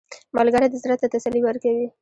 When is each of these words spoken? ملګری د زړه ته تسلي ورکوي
ملګری 0.37 0.67
د 0.69 0.75
زړه 0.83 0.95
ته 1.01 1.07
تسلي 1.13 1.41
ورکوي 1.43 1.85